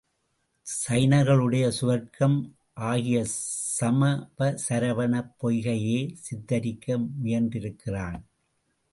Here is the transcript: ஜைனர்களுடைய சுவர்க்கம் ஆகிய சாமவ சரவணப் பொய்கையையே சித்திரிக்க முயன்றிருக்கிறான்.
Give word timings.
ஜைனர்களுடைய 0.67 1.71
சுவர்க்கம் 1.81 2.37
ஆகிய 2.73 3.25
சாமவ 3.79 4.55
சரவணப் 4.69 5.35
பொய்கையையே 5.41 5.99
சித்திரிக்க 6.21 6.97
முயன்றிருக்கிறான். 7.23 8.19